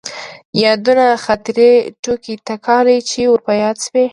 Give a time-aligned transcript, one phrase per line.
[0.63, 1.71] يادونه ،خاطرې،
[2.03, 4.05] ټوکې تکالې چې ور په ياد شوي.